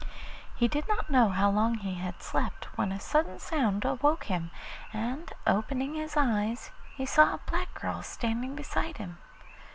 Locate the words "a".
2.91-2.99, 7.35-7.39